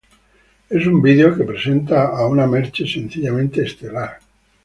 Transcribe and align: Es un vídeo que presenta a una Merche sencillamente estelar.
Es 0.67 0.87
un 0.87 0.99
vídeo 0.99 1.35
que 1.37 1.43
presenta 1.43 2.07
a 2.07 2.25
una 2.25 2.47
Merche 2.47 2.87
sencillamente 2.87 3.61
estelar. 3.61 4.17